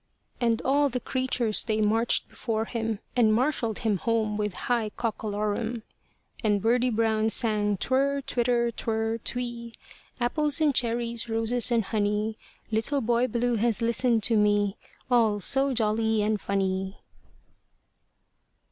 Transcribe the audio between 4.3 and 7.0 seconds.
with a high cockolorum. And Birdie